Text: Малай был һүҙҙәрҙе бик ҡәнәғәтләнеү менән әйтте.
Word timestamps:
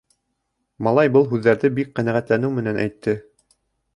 Малай 0.87 1.11
был 1.17 1.27
һүҙҙәрҙе 1.33 1.71
бик 1.79 1.93
ҡәнәғәтләнеү 1.99 2.51
менән 2.61 2.83
әйтте. 2.87 3.17